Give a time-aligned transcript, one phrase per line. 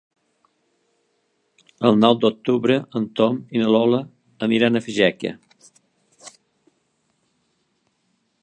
[1.89, 4.01] El nou d'octubre en Tom i na Lola
[4.49, 5.37] aniran a Fageca.